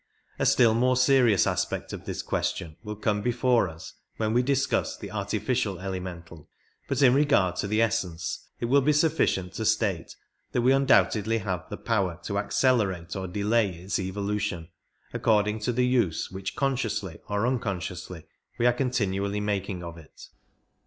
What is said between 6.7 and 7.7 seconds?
but in regard to